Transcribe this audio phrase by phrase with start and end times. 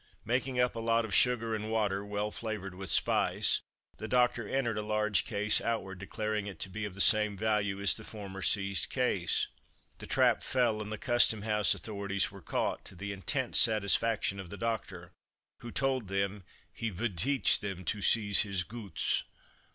[0.25, 3.61] Making up a lot of sugar and water, well flavoured with spice,
[3.97, 7.79] the doctor entered a large case "outward," declaring it to be of the same value
[7.79, 9.45] as the former seized case.
[9.99, 14.49] The trap fell, and the Custom house authorities were caught, to the intense satisfaction of
[14.49, 15.11] the doctor,
[15.59, 19.23] who told them he "vould teach them to seize his goots!"